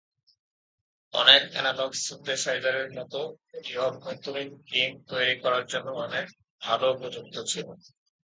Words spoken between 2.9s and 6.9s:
মত, এটি "অভ্যন্তরীণ" টিম্ব তৈরি করার জন্য অনেক ভাল